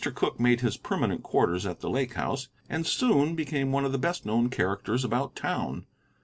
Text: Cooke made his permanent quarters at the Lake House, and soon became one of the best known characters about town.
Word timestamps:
Cooke 0.15 0.39
made 0.39 0.61
his 0.61 0.77
permanent 0.77 1.21
quarters 1.21 1.63
at 1.63 1.81
the 1.81 1.87
Lake 1.87 2.15
House, 2.15 2.47
and 2.67 2.87
soon 2.87 3.35
became 3.35 3.71
one 3.71 3.85
of 3.85 3.91
the 3.91 3.99
best 3.99 4.25
known 4.25 4.49
characters 4.49 5.05
about 5.05 5.35
town. 5.35 5.85